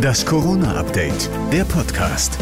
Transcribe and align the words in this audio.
Das 0.00 0.24
Corona-Update, 0.24 1.30
der 1.52 1.64
Podcast. 1.64 2.38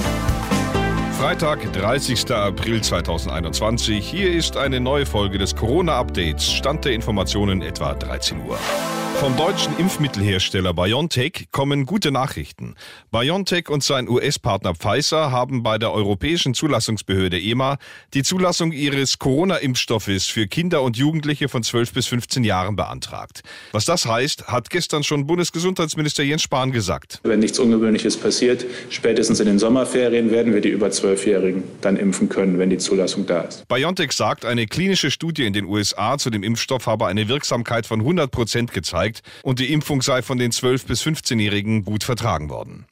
Freitag, 1.24 1.72
30. 1.72 2.30
April 2.32 2.82
2021. 2.82 4.06
Hier 4.06 4.30
ist 4.30 4.58
eine 4.58 4.78
neue 4.78 5.06
Folge 5.06 5.38
des 5.38 5.56
Corona-Updates. 5.56 6.52
Stand 6.52 6.84
der 6.84 6.92
Informationen 6.92 7.62
etwa 7.62 7.94
13 7.94 8.44
Uhr. 8.46 8.58
Vom 9.20 9.36
deutschen 9.36 9.78
Impfmittelhersteller 9.78 10.74
BioNTech 10.74 11.46
kommen 11.52 11.86
gute 11.86 12.10
Nachrichten. 12.10 12.74
BioNTech 13.12 13.70
und 13.70 13.82
sein 13.82 14.08
US-Partner 14.08 14.74
Pfizer 14.74 15.30
haben 15.30 15.62
bei 15.62 15.78
der 15.78 15.92
Europäischen 15.92 16.52
Zulassungsbehörde 16.52 17.40
EMA 17.40 17.78
die 18.12 18.24
Zulassung 18.24 18.72
ihres 18.72 19.18
Corona-Impfstoffes 19.20 20.26
für 20.26 20.48
Kinder 20.48 20.82
und 20.82 20.96
Jugendliche 20.96 21.48
von 21.48 21.62
12 21.62 21.92
bis 21.92 22.06
15 22.08 22.42
Jahren 22.42 22.74
beantragt. 22.74 23.42
Was 23.72 23.84
das 23.84 24.04
heißt, 24.04 24.48
hat 24.48 24.68
gestern 24.68 25.04
schon 25.04 25.26
Bundesgesundheitsminister 25.26 26.24
Jens 26.24 26.42
Spahn 26.42 26.72
gesagt. 26.72 27.20
Wenn 27.22 27.38
nichts 27.38 27.58
Ungewöhnliches 27.60 28.16
passiert, 28.16 28.66
spätestens 28.90 29.38
in 29.38 29.46
den 29.46 29.58
Sommerferien 29.60 30.32
werden 30.32 30.52
wir 30.52 30.60
die 30.60 30.70
über 30.70 30.90
12-Jährigen 31.14 31.64
dann 31.80 31.96
impfen 31.96 32.28
können, 32.28 32.58
wenn 32.58 32.70
die 32.70 32.78
Zulassung 32.78 33.26
da 33.26 33.42
ist. 33.42 33.66
BioNTech 33.68 34.12
sagt, 34.12 34.44
eine 34.44 34.66
klinische 34.66 35.10
Studie 35.10 35.46
in 35.46 35.52
den 35.52 35.64
USA 35.66 36.18
zu 36.18 36.30
dem 36.30 36.42
Impfstoff 36.42 36.86
habe 36.86 37.06
eine 37.06 37.28
Wirksamkeit 37.28 37.86
von 37.86 38.00
100 38.00 38.30
Prozent 38.30 38.72
gezeigt 38.72 39.22
und 39.42 39.58
die 39.58 39.72
Impfung 39.72 40.02
sei 40.02 40.22
von 40.22 40.38
den 40.38 40.52
12- 40.52 40.86
bis 40.86 41.02
15-Jährigen 41.02 41.84
gut 41.84 42.04
vertragen 42.04 42.50
worden. 42.50 42.86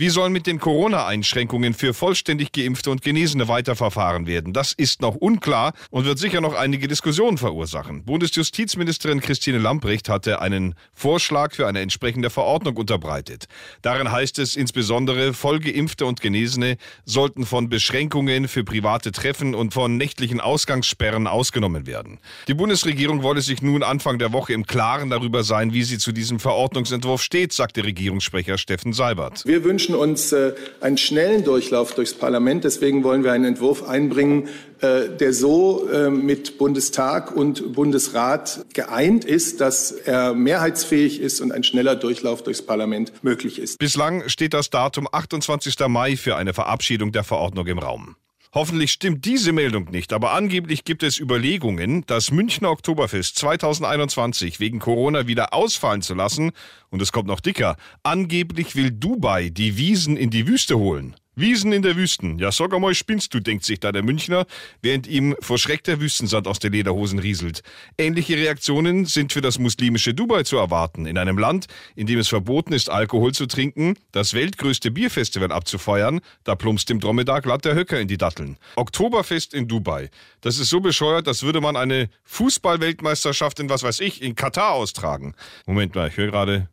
Wie 0.00 0.10
soll 0.10 0.30
mit 0.30 0.46
den 0.46 0.60
Corona-Einschränkungen 0.60 1.74
für 1.74 1.92
vollständig 1.92 2.52
Geimpfte 2.52 2.92
und 2.92 3.02
Genesene 3.02 3.48
weiterverfahren 3.48 4.28
werden? 4.28 4.52
Das 4.52 4.72
ist 4.72 5.02
noch 5.02 5.16
unklar 5.16 5.72
und 5.90 6.04
wird 6.04 6.20
sicher 6.20 6.40
noch 6.40 6.54
einige 6.54 6.86
Diskussionen 6.86 7.36
verursachen. 7.36 8.04
Bundesjustizministerin 8.04 9.18
Christine 9.18 9.58
Lamprecht 9.58 10.08
hatte 10.08 10.40
einen 10.40 10.76
Vorschlag 10.94 11.52
für 11.52 11.66
eine 11.66 11.80
entsprechende 11.80 12.30
Verordnung 12.30 12.76
unterbreitet. 12.76 13.46
Darin 13.82 14.12
heißt 14.12 14.38
es 14.38 14.54
insbesondere, 14.54 15.34
vollgeimpfte 15.34 16.06
und 16.06 16.20
Genesene 16.20 16.76
sollten 17.04 17.44
von 17.44 17.68
Beschränkungen 17.68 18.46
für 18.46 18.62
private 18.62 19.10
Treffen 19.10 19.56
und 19.56 19.74
von 19.74 19.96
nächtlichen 19.96 20.40
Ausgangssperren 20.40 21.26
ausgenommen 21.26 21.88
werden. 21.88 22.20
Die 22.46 22.54
Bundesregierung 22.54 23.24
wolle 23.24 23.40
sich 23.40 23.62
nun 23.62 23.82
Anfang 23.82 24.20
der 24.20 24.32
Woche 24.32 24.52
im 24.52 24.64
Klaren 24.64 25.10
darüber 25.10 25.42
sein, 25.42 25.72
wie 25.72 25.82
sie 25.82 25.98
zu 25.98 26.12
diesem 26.12 26.38
Verordnungsentwurf 26.38 27.20
steht, 27.20 27.52
sagte 27.52 27.82
Regierungssprecher 27.82 28.58
Steffen 28.58 28.92
Seibert. 28.92 29.44
Wir 29.44 29.64
wünschen 29.64 29.87
wünschen 29.88 29.94
uns 29.94 30.32
äh, 30.32 30.54
einen 30.80 30.98
schnellen 30.98 31.44
Durchlauf 31.44 31.94
durchs 31.94 32.14
Parlament. 32.14 32.64
Deswegen 32.64 33.04
wollen 33.04 33.24
wir 33.24 33.32
einen 33.32 33.44
Entwurf 33.44 33.88
einbringen, 33.88 34.48
äh, 34.80 35.08
der 35.08 35.32
so 35.32 35.88
äh, 35.88 36.10
mit 36.10 36.58
Bundestag 36.58 37.34
und 37.34 37.72
Bundesrat 37.72 38.64
geeint 38.74 39.24
ist, 39.24 39.60
dass 39.60 39.92
er 39.92 40.34
mehrheitsfähig 40.34 41.20
ist 41.20 41.40
und 41.40 41.52
ein 41.52 41.64
schneller 41.64 41.96
Durchlauf 41.96 42.42
durchs 42.42 42.62
Parlament 42.62 43.12
möglich 43.22 43.58
ist. 43.58 43.78
Bislang 43.78 44.28
steht 44.28 44.54
das 44.54 44.70
Datum 44.70 45.08
28. 45.10 45.78
Mai 45.88 46.16
für 46.16 46.36
eine 46.36 46.54
Verabschiedung 46.54 47.12
der 47.12 47.24
Verordnung 47.24 47.66
im 47.66 47.78
Raum. 47.78 48.16
Hoffentlich 48.54 48.92
stimmt 48.92 49.26
diese 49.26 49.52
Meldung 49.52 49.90
nicht, 49.90 50.12
aber 50.12 50.32
angeblich 50.32 50.84
gibt 50.84 51.02
es 51.02 51.20
Überlegungen, 51.20 52.04
das 52.06 52.30
Münchner 52.30 52.70
Oktoberfest 52.70 53.36
2021 53.36 54.58
wegen 54.58 54.78
Corona 54.78 55.26
wieder 55.26 55.52
ausfallen 55.52 56.00
zu 56.00 56.14
lassen. 56.14 56.52
Und 56.88 57.02
es 57.02 57.12
kommt 57.12 57.28
noch 57.28 57.40
dicker. 57.40 57.76
Angeblich 58.02 58.74
will 58.74 58.90
Dubai 58.90 59.50
die 59.50 59.76
Wiesen 59.76 60.16
in 60.16 60.30
die 60.30 60.46
Wüste 60.46 60.78
holen. 60.78 61.14
Wiesen 61.38 61.72
in 61.72 61.82
der 61.82 61.96
Wüsten. 61.96 62.38
Ja, 62.38 62.50
sag 62.50 62.74
einmal, 62.74 62.94
spinnst 62.94 63.32
du, 63.32 63.40
denkt 63.40 63.64
sich 63.64 63.80
da 63.80 63.92
der 63.92 64.02
Münchner, 64.02 64.46
während 64.82 65.06
ihm 65.06 65.36
vor 65.40 65.58
Schreck 65.58 65.84
der 65.84 66.00
Wüstensand 66.00 66.48
aus 66.48 66.58
den 66.58 66.72
Lederhosen 66.72 67.18
rieselt. 67.18 67.62
Ähnliche 67.96 68.36
Reaktionen 68.36 69.06
sind 69.06 69.32
für 69.32 69.40
das 69.40 69.58
muslimische 69.58 70.14
Dubai 70.14 70.42
zu 70.42 70.56
erwarten. 70.56 71.06
In 71.06 71.16
einem 71.16 71.38
Land, 71.38 71.66
in 71.94 72.06
dem 72.06 72.18
es 72.18 72.28
verboten 72.28 72.72
ist, 72.72 72.90
Alkohol 72.90 73.32
zu 73.32 73.46
trinken, 73.46 73.94
das 74.12 74.34
weltgrößte 74.34 74.90
Bierfestival 74.90 75.52
abzufeuern, 75.52 76.20
da 76.44 76.56
plumpst 76.56 76.88
dem 76.88 77.00
Dromedar 77.00 77.40
glatt 77.40 77.64
der 77.64 77.74
Höcker 77.74 78.00
in 78.00 78.08
die 78.08 78.18
Datteln. 78.18 78.56
Oktoberfest 78.76 79.54
in 79.54 79.68
Dubai. 79.68 80.10
Das 80.40 80.58
ist 80.58 80.68
so 80.68 80.80
bescheuert, 80.80 81.28
als 81.28 81.42
würde 81.42 81.60
man 81.60 81.76
eine 81.76 82.10
Fußballweltmeisterschaft 82.24 83.60
in 83.60 83.68
was 83.68 83.82
weiß 83.82 84.00
ich, 84.00 84.22
in 84.22 84.34
Katar 84.34 84.72
austragen. 84.72 85.34
Moment 85.66 85.94
mal, 85.94 86.08
ich 86.08 86.16
höre 86.16 86.30
gerade. 86.30 86.68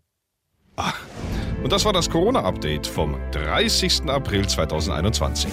Ach. 0.76 0.96
Und 1.66 1.72
das 1.72 1.84
war 1.84 1.94
das 1.94 2.12
Corona-Update 2.12 2.86
vom 2.86 3.18
30. 3.32 4.04
April 4.08 4.48
2021. 4.48 5.52